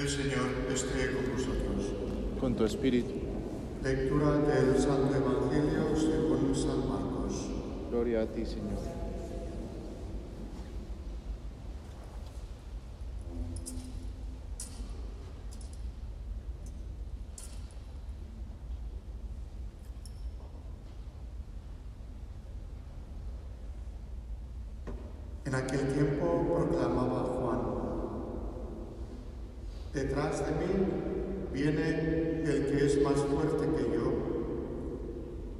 El 0.00 0.08
Señor 0.08 0.48
esté 0.72 1.12
con 1.12 1.30
vosotros. 1.34 1.92
con 2.40 2.54
tu 2.56 2.64
espíritu. 2.64 3.10
Lectura 3.84 4.38
del 4.38 4.78
Santo 4.78 5.14
Evangelio 5.14 5.94
según 5.94 6.54
San 6.56 6.88
Marcos. 6.88 7.50
Gloria 7.90 8.22
a 8.22 8.26
ti, 8.26 8.46
Señor. 8.46 8.78
En 25.44 25.54
aquel 25.54 25.92
tiempo 25.92 26.46
proclamaba 26.48 27.24
Juan, 27.24 27.60
detrás 29.92 30.44
de 30.46 30.52
mí 30.52 30.72
viene 31.52 32.42
el 32.44 32.66
que 32.66 32.86
es 32.86 33.02
más 33.02 33.16
fuerte 33.16 33.66
que 33.76 33.96
yo, 33.96 34.12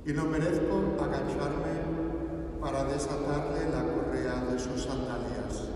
y 0.06 0.12
no 0.12 0.24
merezco 0.24 1.02
agacharme 1.02 2.60
para 2.60 2.84
desatarle 2.84 3.70
la 3.70 3.82
correa 3.92 4.44
de 4.52 4.58
sus 4.58 4.84
sandalias. 4.84 5.68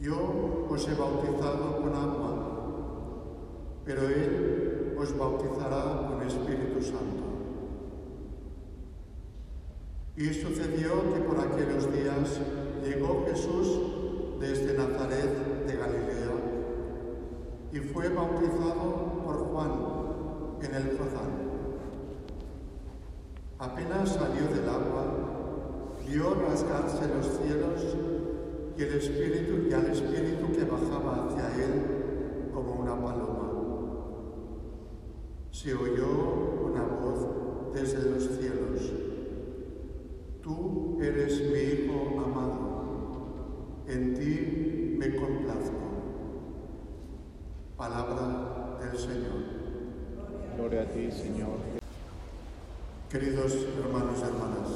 Yo 0.00 0.66
os 0.68 0.88
he 0.88 0.94
bautizado 0.94 1.80
con 1.80 1.94
agua, 1.94 2.32
pero 3.84 4.08
él 4.08 4.96
os 4.98 5.16
bautizará 5.16 6.08
con 6.08 6.22
Espíritu 6.26 6.82
Santo. 6.82 7.30
Y 10.16 10.24
sucedió 10.34 11.14
que 11.14 11.20
por 11.20 11.38
aquellos 11.38 11.92
días 11.92 12.40
llegó 12.82 13.24
Jesús 13.26 14.38
desde 14.40 14.76
Nazaret 14.76 15.66
de 15.66 15.76
Galilea 15.76 16.39
y 17.72 17.78
fue 17.78 18.08
bautizado 18.08 19.22
por 19.24 19.36
Juan 19.50 19.70
en 20.62 20.74
el 20.74 20.98
Jordán. 20.98 21.50
Apenas 23.58 24.08
salió 24.08 24.48
del 24.48 24.68
agua, 24.68 25.04
vio 26.08 26.34
rasgarse 26.34 27.06
los 27.14 27.26
cielos 27.26 27.96
y 28.76 28.82
el 28.82 28.94
Espíritu 28.94 29.68
y 29.68 29.72
al 29.72 29.86
Espíritu 29.86 30.52
que 30.52 30.64
bajaba 30.64 31.26
hacia 31.26 31.64
él 31.64 32.50
como 32.52 32.72
una 32.72 32.94
paloma. 32.94 33.50
Se 35.52 35.74
oyó 35.74 36.62
una 36.64 36.82
voz 36.82 37.74
desde 37.74 38.10
los 38.10 38.24
cielos. 38.24 38.92
Tú 40.42 40.98
eres 41.00 41.40
mi 41.50 41.58
Hijo 41.58 42.24
amado, 42.24 43.84
en 43.86 44.14
ti 44.14 44.96
me 44.98 45.14
complazco. 45.14 45.79
Palabra 47.80 48.76
del 48.78 48.98
Señor. 48.98 49.40
Gloria 50.54 50.82
a 50.82 50.84
ti, 50.84 51.10
Señor. 51.10 51.56
Queridos 53.08 53.54
hermanos 53.82 54.18
y 54.18 54.22
hermanas, 54.22 54.68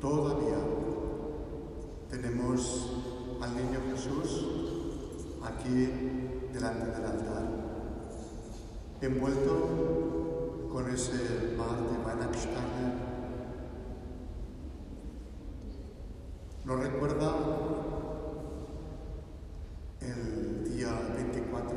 todavía 0.00 0.58
tenemos 2.10 2.90
al 3.40 3.54
niño 3.54 3.78
Jesús 3.92 4.48
aquí 5.44 5.92
delante 6.52 6.86
del 6.86 7.04
altar, 7.04 7.46
envuelto 9.02 10.68
con 10.72 10.92
ese 10.92 11.54
mar 11.56 11.76
de 11.88 12.04
Weihnachtssterne. 12.04 12.94
Nos 16.64 16.80
recuerda 16.80 17.36
el 20.00 20.76
día 20.76 20.88
24, 21.14 21.70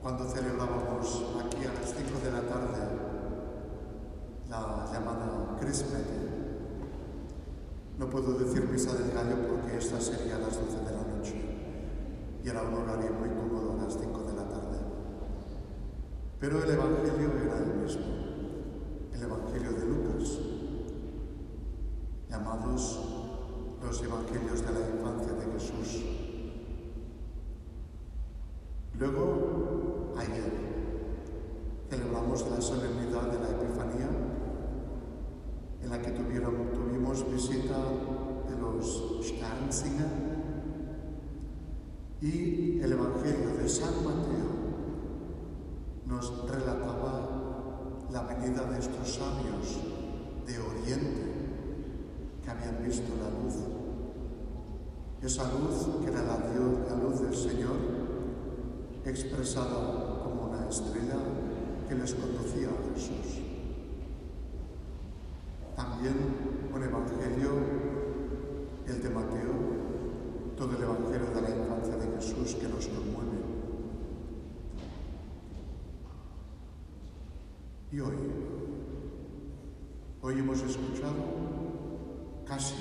cuando 0.00 0.24
celebrábamos 0.28 1.24
aquí 1.44 1.64
a 1.66 1.72
las 1.72 1.92
5 1.92 2.20
de 2.24 2.30
la 2.30 2.42
tarde 2.42 2.78
la 4.48 4.88
llamada 4.92 5.56
Christmas. 5.60 6.02
No 7.98 7.99
puedo 8.10 8.32
decir 8.32 8.68
misa 8.68 8.92
del 8.94 9.12
gallo 9.12 9.36
porque 9.48 9.78
esta 9.78 10.00
sería 10.00 10.34
a 10.34 10.40
las 10.40 10.58
12 10.58 10.78
de 10.78 10.92
la 10.92 11.16
noche 11.16 11.34
y 12.42 12.48
era 12.48 12.62
un 12.62 12.74
horario 12.74 13.12
muy 13.12 13.28
cómodo 13.28 13.78
a 13.78 13.84
las 13.84 13.94
5 13.94 14.22
de 14.24 14.32
la 14.34 14.48
tarde. 14.48 14.78
Pero 16.40 16.64
el 16.64 16.70
Evangelio 16.70 17.30
era 17.40 17.58
el 17.58 17.82
mismo, 17.82 18.06
el 19.14 19.22
Evangelio 19.22 19.72
de 19.72 19.86
Lucas, 19.86 20.38
llamados 22.28 23.00
los 23.80 24.02
Evangelios 24.02 24.66
de 24.66 24.72
la 24.72 24.88
infancia 24.90 25.32
de 25.32 25.52
Jesús. 25.52 26.04
Luego, 28.98 30.14
ayer, 30.18 30.52
celebramos 31.88 32.50
la 32.50 32.60
solemnidad 32.60 33.22
de 33.30 33.38
la 33.38 33.50
Epifanía, 33.50 34.08
en 35.82 35.90
la 35.90 36.02
que 36.02 36.10
visita 37.18 37.76
de 38.48 38.56
los 38.60 39.02
Sternsinger 39.20 40.06
y 42.20 42.78
el 42.80 42.92
Evangelio 42.92 43.56
de 43.60 43.68
San 43.68 43.94
Mateo 44.04 44.50
nos 46.06 46.48
relataba 46.48 48.06
la 48.12 48.22
venida 48.22 48.62
de 48.62 48.78
estos 48.78 49.14
sabios 49.14 49.80
de 50.46 50.58
Oriente 50.58 51.34
que 52.44 52.50
habían 52.50 52.84
visto 52.84 53.10
la 53.20 53.30
luz. 53.42 53.56
Esa 55.20 55.44
luz 55.52 56.04
que 56.04 56.10
era 56.12 56.22
la, 56.22 56.38
la 56.38 57.02
luz 57.02 57.20
del 57.22 57.34
Señor, 57.34 57.76
expresada 59.04 60.22
como 60.22 60.46
una 60.46 60.68
estrella 60.68 61.18
que 61.88 61.94
les 61.96 62.14
conducía 62.14 62.68
a 62.68 62.94
Jesús. 62.94 63.40
También 65.74 66.49
un 66.74 66.82
evangelio, 66.82 67.50
el 68.86 69.02
de 69.02 69.10
Mateo, 69.10 69.54
todo 70.56 70.76
el 70.76 70.82
evangelio 70.82 71.30
de 71.34 71.42
la 71.42 71.50
infancia 71.50 71.96
de 71.96 72.16
Jesús 72.16 72.54
que 72.54 72.68
nos 72.68 72.86
conmueve. 72.86 73.40
Y 77.92 78.00
hoy, 78.00 78.14
hoy 80.22 80.38
hemos 80.38 80.62
escuchado 80.62 81.40
casi 82.46 82.76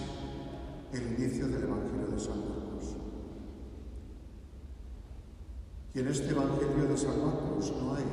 el 0.94 1.20
inicio 1.20 1.48
del 1.48 1.64
Evangelio 1.64 2.08
de 2.08 2.20
San 2.20 2.40
Marcos. 2.40 2.96
Y 5.94 6.00
en 6.00 6.08
este 6.08 6.30
Evangelio 6.30 6.86
de 6.86 6.98
San 6.98 7.24
Marcos 7.24 7.74
no 7.82 7.96
hay 7.96 8.04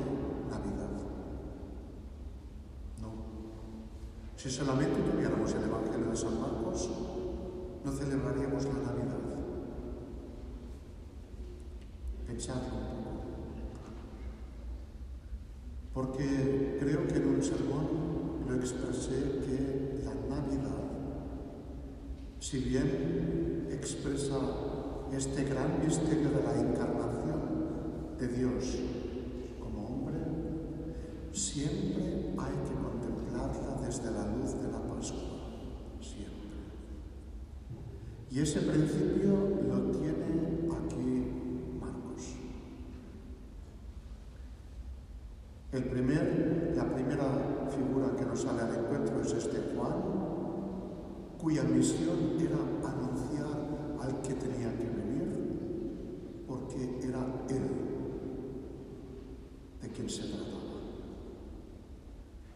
Navidad. 0.49 0.89
No. 3.01 3.11
Si 4.47 4.53
solamente 4.53 5.01
tuviéramos 5.01 5.53
el 5.55 5.63
Evangelio 5.65 6.09
de 6.09 6.15
San 6.15 6.39
Marcos, 6.39 6.89
no 7.83 7.91
celebraríamos 7.91 8.63
la 8.63 8.71
Navidad. 8.75 9.19
Pensadlo 12.25 12.61
un 12.63 13.03
poco. 13.03 13.27
Porque 15.93 16.77
creo 16.79 17.05
que 17.07 17.15
en 17.17 17.27
un 17.27 17.43
sermón 17.43 17.87
lo 18.47 18.55
expresé 18.55 19.19
que 19.45 20.05
la 20.05 20.13
Navidad, 20.33 20.79
si 22.39 22.59
bien 22.59 23.67
expresa 23.69 24.37
este 25.11 25.43
gran 25.43 25.83
misterio 25.83 26.29
de 26.29 26.43
la 26.43 26.55
encarnación 26.55 28.15
de 28.17 28.27
Dios 28.29 28.63
como 29.59 29.87
hombre, 29.87 30.15
siempre 31.33 32.06
desde 33.87 34.11
la 34.11 34.27
luz 34.27 34.51
de 34.61 34.69
la 34.69 34.81
Pascua, 34.81 35.21
siempre. 36.01 36.57
Y 38.29 38.41
ese 38.41 38.59
principio 38.59 39.31
lo 39.65 39.91
tiene 39.91 40.67
aquí 40.75 41.79
Marcos. 41.79 42.35
El 45.71 45.85
primer, 45.85 46.73
la 46.75 46.93
primera 46.93 47.69
figura 47.69 48.13
que 48.17 48.25
nos 48.25 48.41
sale 48.41 48.61
al 48.61 48.75
encuentro 48.75 49.21
es 49.21 49.31
este 49.31 49.73
Juan, 49.73 50.03
cuya 51.41 51.63
misión 51.63 52.35
era 52.39 52.57
anunciar 52.91 53.47
al 54.01 54.21
que 54.21 54.33
tenía 54.33 54.77
que 54.77 54.83
venir, 54.83 56.43
porque 56.45 56.99
era 57.07 57.19
él 57.49 57.69
de 59.81 59.89
quien 59.91 60.09
se 60.09 60.23
trataba. 60.23 60.56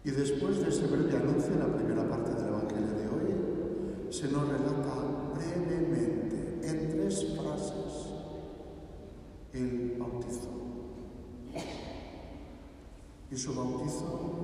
Y 0.04 0.10
después 0.10 0.60
de 0.60 0.70
ese 0.70 0.88
breve 0.88 1.16
anuncio, 1.16 1.54
en 1.54 1.60
la 1.60 1.76
primera 1.76 2.10
parte 2.10 2.34
del 2.34 2.48
Evangelio 2.48 2.88
de 2.88 3.08
hoy, 3.08 4.12
se 4.12 4.32
nos 4.32 4.48
relata 4.48 4.96
brevemente, 5.36 6.60
en 6.64 6.90
tres 6.90 7.36
frases, 7.38 8.10
el 9.54 9.98
bautizo. 10.00 10.50
Y 13.30 13.38
su 13.38 13.54
bautizo 13.54 14.42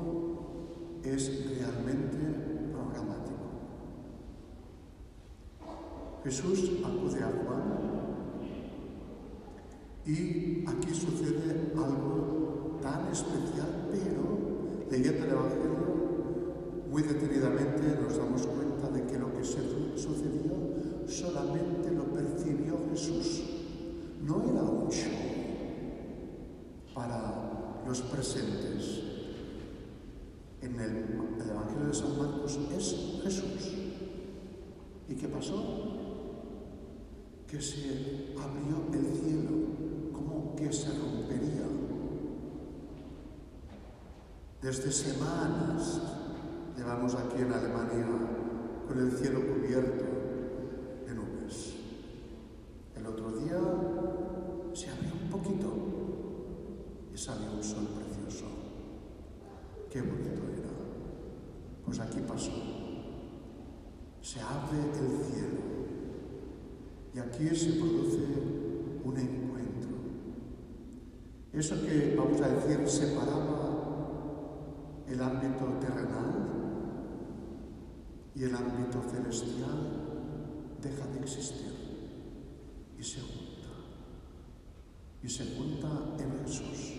es 1.04 1.50
realmente 1.50 2.18
programático. 2.72 3.38
Jesús 6.24 6.72
acude 6.86 7.24
a 7.24 7.32
Juan 7.46 7.88
Y 10.06 10.64
aquí 10.68 10.94
sucede 10.94 11.72
algo 11.76 12.78
tan 12.82 13.08
especial, 13.12 13.90
pero 13.92 14.47
leyendo 14.90 15.26
el 15.26 15.32
Evangelio 15.32 15.78
muy 16.90 17.04
detenidamente 17.04 18.00
nos 18.02 18.18
damos 18.18 18.48
cuenta 18.48 18.90
de 18.90 19.06
que 19.06 19.20
lo 19.20 19.32
que 19.34 19.44
se 19.44 19.60
sucedió 19.96 21.08
solamente 21.08 21.92
lo 21.92 22.06
percibió 22.06 22.80
Jesús. 22.90 23.44
No 24.24 24.44
era 24.44 24.64
un 24.64 24.90
show 24.90 25.12
para 26.96 27.84
los 27.86 28.02
presentes. 28.02 29.04
En 30.62 30.80
el, 30.80 31.42
el 31.42 31.50
Evangelio 31.50 31.88
de 31.88 31.94
San 31.94 32.18
Marcos 32.18 32.58
es 32.76 32.96
Jesús. 33.24 33.74
¿Y 35.08 35.16
qué 35.16 35.28
pasó? 35.28 35.64
Que 37.48 37.62
se 37.62 38.34
abrió 38.36 38.88
el 38.92 39.06
cielo, 39.16 40.12
como 40.12 40.56
que 40.56 40.72
se 40.74 40.97
Desde 44.68 44.92
semanas 44.92 46.02
llevamos 46.76 47.16
aquí 47.16 47.42
en 47.42 47.54
Alemania 47.54 48.06
con 48.86 49.00
el 49.00 49.14
cielo 49.14 49.40
cubierto 49.40 50.04
de 51.08 51.16
nubes. 51.16 51.76
El 52.94 53.06
otro 53.06 53.32
día 53.32 53.62
se 54.74 54.90
abrió 54.90 55.14
un 55.24 55.30
poquito 55.30 55.74
y 57.14 57.18
salió 57.18 57.54
un 57.54 57.64
sol 57.64 57.88
precioso. 57.96 58.48
Qué 59.90 60.02
bonito 60.02 60.44
era. 60.52 60.74
Pues 61.86 62.02
aquí 62.02 62.20
pasó. 62.28 62.52
Se 64.22 64.42
abre 64.42 64.80
el 65.00 65.24
cielo 65.32 65.62
y 67.16 67.20
aquí 67.20 67.56
se 67.56 67.80
produce 67.80 68.20
un 69.06 69.18
encuentro. 69.18 69.96
Eso 71.54 71.82
que 71.86 72.16
vamos 72.18 72.42
a 72.42 72.50
decir 72.50 72.86
separaba 72.86 73.67
el 75.08 75.22
ámbito 75.22 75.66
terrenal 75.80 76.58
y 78.36 78.44
el 78.44 78.56
ámbito 78.56 79.02
celestial 79.10 80.08
deja 80.82 81.08
de 81.08 81.20
existir 81.20 81.78
y 83.00 83.04
se 83.04 83.22
junta. 83.22 83.48
Y 85.24 85.30
se 85.30 85.46
junta 85.56 85.88
en 86.20 86.46
Jesús. 86.46 86.94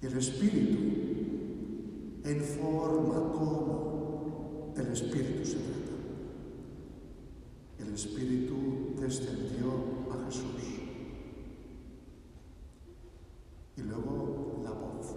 Y 0.00 0.06
el 0.06 0.18
Espíritu, 0.18 0.78
en 2.24 2.40
forma 2.40 3.32
como 3.32 4.72
del 4.74 4.88
Espíritu 4.88 5.44
se 5.44 5.56
trata. 5.56 5.92
El 7.78 7.94
Espíritu 7.94 8.94
descendió 8.98 9.68
a 10.10 10.24
Jesús. 10.26 10.62
Y 13.76 13.82
luego 13.82 14.60
la 14.64 14.70
voz. 14.70 15.14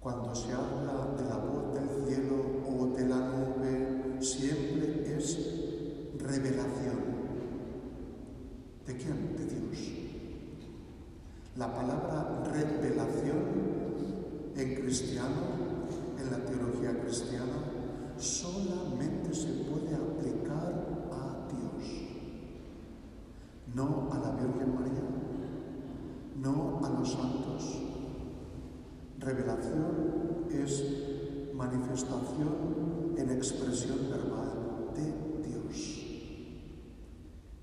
Cuando 0.00 0.33
se 0.44 0.52
habla 0.52 1.14
de 1.16 1.24
la 1.28 1.36
voz 1.38 1.72
del 1.74 1.88
cielo 2.06 2.36
o 2.68 2.94
de 2.94 3.08
la 3.08 3.16
nube, 3.16 4.20
siempre 4.20 5.16
es 5.16 5.38
revelación. 6.18 6.98
¿De 8.86 8.96
quién? 8.96 9.36
De 9.36 9.46
Dios. 9.46 9.92
La 11.56 11.74
palabra 11.74 12.42
revelación 12.52 13.38
en 14.56 14.74
cristiano, 14.74 15.86
en 16.18 16.30
la 16.30 16.44
teología 16.44 17.00
cristiana, 17.00 17.56
solamente 18.18 19.32
se 19.32 19.48
puede 19.64 19.94
aplicar 19.94 21.08
a 21.10 21.48
Dios, 21.48 21.90
no 23.74 24.10
a 24.12 24.18
la 24.18 24.30
Virgen 24.32 24.74
María, 24.74 25.04
no 26.36 26.80
a 26.84 26.90
los 26.90 27.12
santos. 27.12 27.80
Revelación 29.18 30.33
es 30.62 30.84
manifestación 31.54 33.14
en 33.16 33.30
expresión 33.30 33.98
verbal 34.10 34.92
de 34.94 35.48
Dios. 35.48 35.76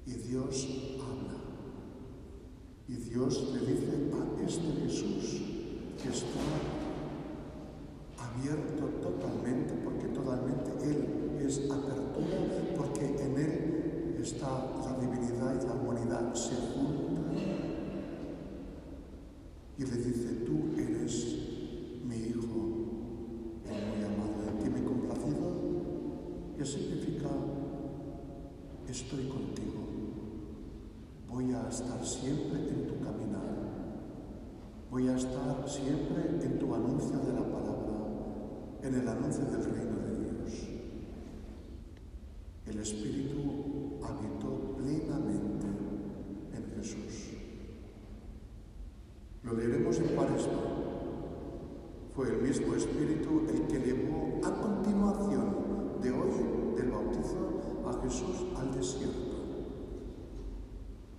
Y 0.05 0.13
Dios 0.27 0.67
habla. 0.99 1.39
Y 2.87 2.95
Dios 2.95 3.53
le 3.53 3.59
dice 3.59 4.11
a 4.13 4.43
este 4.45 4.81
Jesús 4.83 5.41
que 6.01 6.09
está 6.09 6.80
contigo, 29.29 29.81
voy 31.29 31.53
a 31.53 31.67
estar 31.69 32.05
siempre 32.05 32.59
en 32.59 32.87
tu 32.87 33.03
caminar, 33.03 33.41
voy 34.89 35.07
a 35.07 35.15
estar 35.15 35.69
siempre 35.69 36.45
en 36.45 36.59
tu 36.59 36.73
anuncio 36.73 37.17
de 37.19 37.33
la 37.33 37.43
palabra, 37.43 37.93
en 38.83 38.95
el 38.95 39.07
anuncio 39.07 39.45
del 39.45 39.63
reino 39.63 39.97
de 40.05 40.19
Dios. 40.19 40.67
El 42.67 42.79
Espíritu 42.79 43.99
habitó 44.03 44.75
plenamente 44.77 45.67
en 46.53 46.63
Jesús. 46.77 47.31
Lo 49.43 49.53
leeremos 49.53 49.97
en 49.97 50.15
Cuaresma. 50.15 50.59
Fue 52.15 52.29
el 52.29 52.41
mismo 52.41 52.75
Espíritu 52.75 53.41
el 53.49 53.67
que 53.67 53.79
llevó 53.79 54.45
a 54.45 54.53
continuación 54.53 55.55
de 56.01 56.11
hoy 56.11 56.60
del 56.75 56.91
bautizo 56.91 57.83
a 57.87 58.01
Jesús 58.03 58.45
al 58.57 58.73
desierto. 58.73 59.31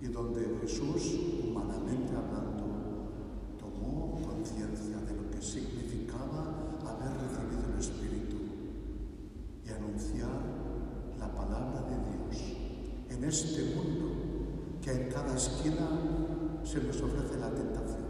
Y 0.01 0.07
donde 0.07 0.57
Jesús, 0.61 1.19
humanamente 1.47 2.13
hablando, 2.15 2.63
tomó 3.57 4.19
conciencia 4.21 4.97
de 4.97 5.15
lo 5.15 5.29
que 5.31 5.41
significaba 5.41 6.77
haber 6.85 7.13
recibido 7.21 7.73
el 7.73 7.79
Espíritu 7.79 8.37
y 9.65 9.69
anunciar 9.69 10.41
la 11.17 11.33
palabra 11.33 11.81
de 11.83 11.95
Dios 11.97 12.57
en 13.09 13.23
este 13.23 13.75
mundo 13.75 14.23
que 14.81 14.91
en 14.91 15.09
cada 15.09 15.35
esquina 15.35 15.87
se 16.63 16.83
nos 16.83 17.01
ofrece 17.01 17.39
la 17.39 17.49
tentación. 17.49 18.03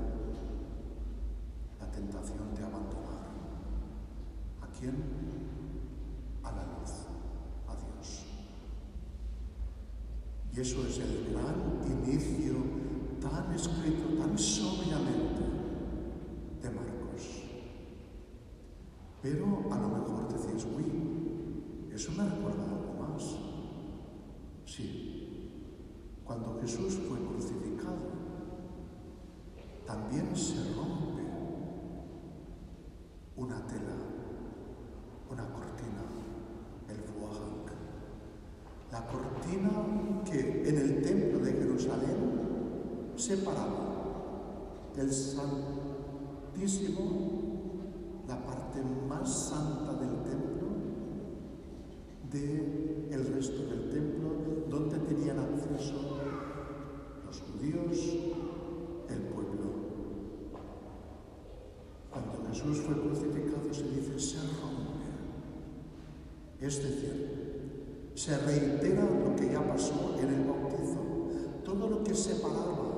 La 1.79 1.91
tentación 1.91 2.56
de 2.56 2.63
abandonar. 2.63 3.27
¿A 4.62 4.68
quién? 4.79 4.96
A 6.44 6.51
la 6.51 6.63
luz, 6.63 6.91
a 7.68 7.75
Dios. 7.75 8.25
Y 10.51 10.52
eso 10.63 10.88
es 10.88 10.98
el 10.98 11.34
gran 11.34 11.58
inicio 11.91 12.53
tan 13.20 13.53
escrito, 13.53 14.15
tan 14.17 14.38
sobriamente 14.38 15.43
de 16.62 16.70
Marcos. 16.70 17.43
Pero 19.22 19.46
a 19.70 19.77
lo 19.77 19.89
mejor 19.89 20.29
decís, 20.29 20.65
uy, 20.74 21.91
eso 21.93 22.13
me 22.13 22.24
recuerda 22.24 22.63
algo 22.63 22.93
más. 22.98 23.36
Sí, 24.65 25.51
cuando 26.24 26.58
Jesús 26.62 26.98
fue 27.10 27.20
crucificado, 27.20 28.13
también 29.86 30.34
se 30.34 30.74
rompe 30.75 31.24
una 33.36 33.67
tela, 33.67 33.98
una 35.29 35.43
cortina, 35.51 36.05
el 36.88 37.00
fuajang. 37.00 37.63
La 38.93 39.05
cortina 39.08 40.12
en 40.40 40.78
el 40.78 41.02
templo 41.02 41.40
de 41.40 41.52
Jerusalén 41.54 42.34
separaba 43.16 43.84
del 44.96 45.12
Santísimo, 45.12 45.54
la 48.28 48.44
parte 48.44 48.82
más 49.08 49.50
santa 49.50 49.94
del 49.94 50.24
templo, 50.24 50.68
del 52.32 53.08
el 53.12 53.34
resto 53.34 53.66
del 53.66 53.90
templo, 53.92 54.30
donde 54.70 54.98
tenían 55.00 55.40
acceso 55.40 56.18
los 57.25 57.42
judíos, 57.42 57.98
el 59.10 59.20
pueblo. 59.20 59.84
Cuando 62.12 62.46
Jesús 62.50 62.80
fue 62.80 62.96
crucificado 62.96 63.74
se 63.74 63.84
dice 63.84 64.20
se 64.20 64.38
rompe. 64.62 65.04
Es 66.60 66.82
decir, 66.82 67.33
se 68.15 68.38
reitera 68.38 69.03
lo 69.03 69.36
que 69.36 69.51
ya 69.51 69.62
pasó 69.67 70.15
en 70.20 70.29
el 70.29 70.43
bautizo. 70.43 71.01
Todo 71.63 71.89
lo 71.89 72.03
que 72.03 72.13
separaba 72.13 72.93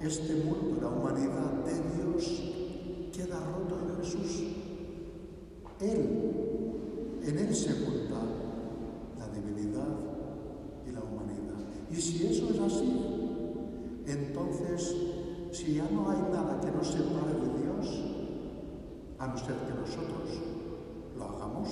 este 0.00 0.34
mundo, 0.44 0.80
la 0.80 0.88
humanidad 0.88 1.52
de 1.64 1.74
Dios, 1.96 2.42
queda 3.12 3.38
roto 3.38 3.78
en 3.78 4.02
Jesús. 4.02 4.42
Él, 5.80 7.20
en 7.22 7.38
Él 7.38 7.54
se 7.54 7.72
junta 7.72 8.20
la 9.18 9.28
divinidad 9.28 9.88
y 10.86 10.90
la 10.90 11.00
humanidad. 11.00 11.60
Y 11.90 11.96
si 11.96 12.26
eso 12.26 12.50
es 12.50 12.58
así, 12.58 13.12
entonces, 14.06 14.96
si 15.52 15.74
ya 15.74 15.88
no 15.90 16.10
hay 16.10 16.20
nada 16.32 16.60
que 16.60 16.70
nos 16.70 16.88
separe 16.88 17.34
de 17.34 17.62
Dios, 17.62 18.04
a 19.18 19.26
no 19.28 19.38
ser 19.38 19.54
que 19.54 19.74
nosotros 19.74 20.40
lo 21.16 21.24
hagamos, 21.24 21.68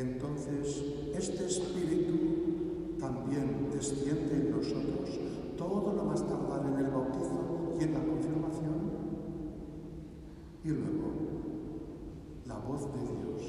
entonces 0.00 0.84
este 1.14 1.46
Espíritu 1.46 2.96
también 2.98 3.68
desciende 3.72 4.34
en 4.34 4.50
nosotros, 4.50 5.18
todo 5.56 5.92
lo 5.92 6.04
más 6.04 6.26
tardar 6.26 6.66
en 6.66 6.84
el 6.84 6.90
bautizo 6.90 7.76
y 7.80 7.84
en 7.84 7.94
la 7.94 8.00
confirmación, 8.00 8.78
y 10.64 10.68
luego 10.68 11.12
la 12.46 12.58
voz 12.58 12.82
de 12.92 13.00
Dios, 13.00 13.42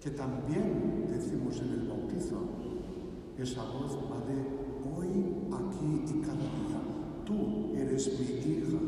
que 0.00 0.10
también 0.10 1.06
decimos 1.10 1.60
en 1.60 1.70
el 1.70 1.88
bautizo, 1.88 2.40
esa 3.38 3.62
voz 3.64 3.96
va 4.10 4.20
de 4.26 4.36
hoy, 4.96 5.08
aquí 5.52 6.04
y 6.06 6.20
cada 6.20 6.36
día. 6.36 6.80
Tú 7.24 7.74
eres 7.74 8.18
mi 8.18 8.26
hija, 8.52 8.78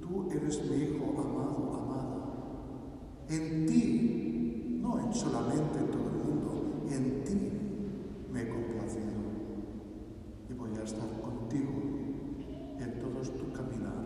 tú 0.00 0.30
eres 0.30 0.70
mi 0.70 0.76
hijo 0.76 1.04
amado, 1.18 1.74
amada. 1.74 2.16
En 3.28 3.66
ti, 3.66 3.99
solamente 5.12 5.78
en 5.78 5.86
todo 5.88 6.06
el 6.08 6.16
mundo, 6.16 6.86
en 6.88 7.24
ti 7.24 7.36
me 8.32 8.42
he 8.42 8.48
complacido 8.48 9.20
y 10.48 10.52
voy 10.54 10.70
a 10.78 10.84
estar 10.84 11.08
contigo 11.20 11.72
en 12.78 12.98
todo 12.98 13.20
tu 13.20 13.52
caminar, 13.52 14.04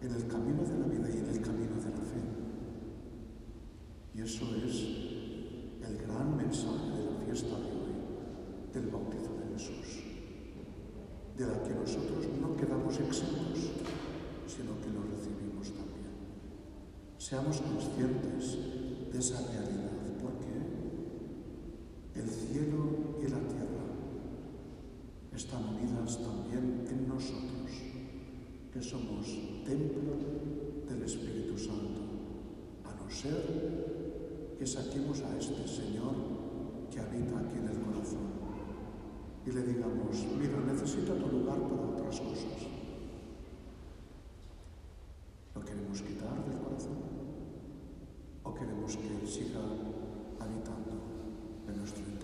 en 0.00 0.12
el 0.12 0.26
camino 0.26 0.62
de 0.62 0.78
la 0.78 0.86
vida 0.86 1.08
y 1.08 1.18
en 1.18 1.28
el 1.28 1.40
camino 1.40 1.76
de 1.76 1.90
la 1.90 2.02
fe. 2.02 2.22
Y 4.14 4.20
eso 4.22 4.44
es 4.56 4.74
el 5.88 5.96
gran 6.06 6.36
mensaje 6.36 6.90
de 6.90 7.04
la 7.04 7.18
fiesta 7.24 7.56
de 7.56 7.70
hoy, 7.72 7.94
del 8.74 8.86
bautizo 8.88 9.34
de 9.34 9.52
Jesús, 9.54 10.02
de 11.38 11.46
la 11.46 11.62
que 11.62 11.74
nosotros 11.74 12.26
no 12.40 12.56
quedamos 12.56 12.98
exentos, 12.98 13.70
sino 14.46 14.78
que 14.80 14.90
lo 14.90 15.02
recibimos 15.14 15.68
también. 15.72 16.12
Seamos 17.18 17.60
conscientes 17.60 18.81
de 19.12 19.18
esa 19.18 19.38
realidad, 19.46 19.90
porque 20.20 20.52
el 22.14 22.28
cielo 22.28 23.18
y 23.20 23.24
la 23.24 23.38
tierra 23.38 23.86
están 25.34 25.64
unidas 25.64 26.18
también 26.22 26.86
en 26.88 27.08
nosotros, 27.08 27.70
que 28.72 28.82
somos 28.82 29.26
templo 29.64 30.16
del 30.88 31.02
Espíritu 31.02 31.58
Santo, 31.58 32.00
a 32.84 32.94
no 32.94 33.10
ser 33.10 34.56
que 34.58 34.66
saquemos 34.66 35.20
a 35.20 35.38
este 35.38 35.66
Señor 35.68 36.14
que 36.90 37.00
habita 37.00 37.38
aquí 37.38 37.58
en 37.58 37.68
el 37.68 37.80
corazón 37.80 38.32
y 39.44 39.50
le 39.50 39.62
digamos, 39.62 40.16
mira, 40.38 40.60
necesito 40.60 41.14
tu 41.14 41.26
lugar 41.28 41.58
para 41.58 41.82
otras 41.82 42.20
cosas. 42.20 42.62
¿Lo 45.54 45.64
queremos 45.64 46.00
quitar 46.00 46.44
del 46.46 46.58
corazón? 46.58 46.98
¿O 48.44 48.54
queremos 48.54 48.96
que 48.96 49.08
Él 49.08 49.26
siga 49.26 49.60
habitando 50.38 50.92
en 51.66 51.71
nuestro 51.82 52.04
interior? 52.04 52.22